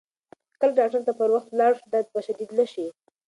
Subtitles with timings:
[0.59, 2.87] کله چې ډاکتر ته پر وخت ولاړ شو، درد به شدید نه شي.